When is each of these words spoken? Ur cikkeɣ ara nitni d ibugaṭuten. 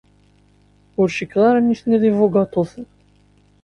Ur 0.99 1.07
cikkeɣ 1.15 1.43
ara 1.49 1.59
nitni 1.61 1.97
d 2.01 2.03
ibugaṭuten. 2.09 2.85